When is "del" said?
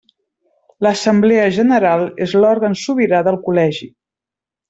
3.31-3.39